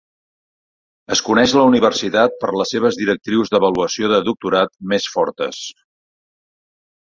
Es 1.15 1.21
coneix 1.27 1.53
la 1.57 1.65
universitat 1.71 2.39
per 2.45 2.55
les 2.61 2.73
seves 2.77 2.99
directrius 3.03 3.53
d'avaluació 3.53 4.11
de 4.17 4.21
doctorat 4.33 4.77
més 4.95 5.09
fortes. 5.15 5.65